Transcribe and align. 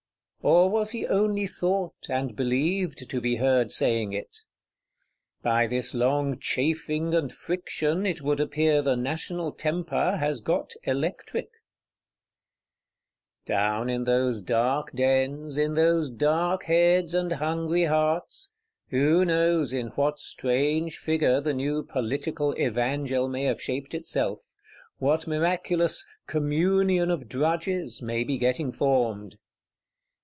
Or 0.43 0.71
was 0.71 0.89
he 0.89 1.05
only 1.05 1.45
thought, 1.45 2.07
and 2.09 2.35
believed, 2.35 3.07
to 3.11 3.21
be 3.21 3.35
heard 3.35 3.71
saying 3.71 4.13
it? 4.13 4.37
By 5.43 5.67
this 5.67 5.93
long 5.93 6.39
chafing 6.39 7.13
and 7.13 7.31
friction 7.31 8.07
it 8.07 8.23
would 8.23 8.39
appear 8.39 8.81
the 8.81 8.95
National 8.95 9.51
temper 9.51 10.17
has 10.17 10.41
got 10.41 10.71
electric. 10.83 11.51
Down 13.45 13.87
in 13.87 14.05
those 14.05 14.41
dark 14.41 14.93
dens, 14.93 15.57
in 15.59 15.75
those 15.75 16.09
dark 16.09 16.63
heads 16.63 17.13
and 17.13 17.33
hungry 17.33 17.83
hearts, 17.83 18.51
who 18.89 19.23
knows 19.23 19.73
in 19.73 19.89
what 19.89 20.17
strange 20.17 20.97
figure 20.97 21.39
the 21.39 21.53
new 21.53 21.83
Political 21.83 22.57
Evangel 22.59 23.27
may 23.29 23.43
have 23.43 23.61
shaped 23.61 23.93
itself; 23.93 24.51
what 24.97 25.27
miraculous 25.27 26.07
"Communion 26.25 27.11
of 27.11 27.29
Drudges" 27.29 28.01
may 28.01 28.23
be 28.23 28.39
getting 28.39 28.71
formed! 28.71 29.37